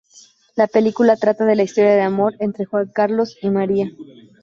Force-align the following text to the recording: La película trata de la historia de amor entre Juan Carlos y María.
La 0.55 0.65
película 0.65 1.15
trata 1.15 1.45
de 1.45 1.55
la 1.55 1.61
historia 1.61 1.91
de 1.91 2.01
amor 2.01 2.33
entre 2.39 2.65
Juan 2.65 2.87
Carlos 2.91 3.37
y 3.39 3.51
María. 3.51 3.87